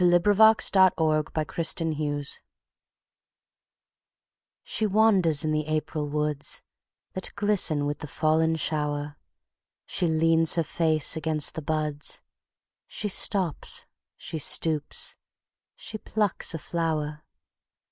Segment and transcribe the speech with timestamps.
[0.03, 0.63] Alfred Austin
[0.97, 2.35] 1835–1913 Agatha Austin A
[4.63, 6.63] SHE wanders in the April woods,
[7.13, 9.17] That glisten with the fallen shower;
[9.85, 12.23] She leans her face against the buds,
[12.87, 13.85] She stops,
[14.17, 15.17] she stoops,
[15.75, 17.23] she plucks a flower.